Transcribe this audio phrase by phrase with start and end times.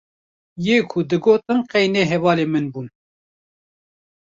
[0.65, 2.87] yê ku digotin qey ne hevalê min bûn